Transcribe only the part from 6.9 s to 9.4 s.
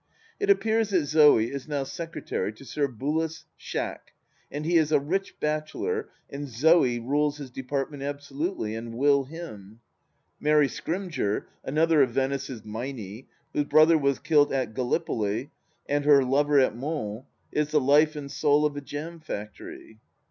rules his department absolutely, and will